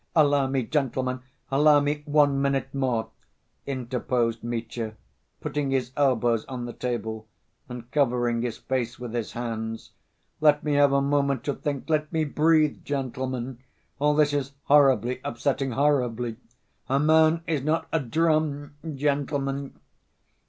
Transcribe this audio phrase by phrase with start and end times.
[0.15, 1.19] "Allow me, gentlemen,
[1.51, 3.11] allow me one minute more,"
[3.67, 4.95] interposed Mitya,
[5.41, 7.27] putting his elbows on the table
[7.69, 9.91] and covering his face with his hands.
[10.39, 13.59] "Let me have a moment to think, let me breathe, gentlemen.
[13.99, 16.37] All this is horribly upsetting, horribly.
[16.89, 19.79] A man is not a drum, gentlemen!"